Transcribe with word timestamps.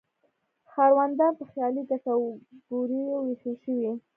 ښاروندان 0.71 1.33
په 1.39 1.43
خیالي 1.51 1.81
کټګوریو 1.89 3.15
ویشل 3.25 3.55
شوي. 3.63 3.91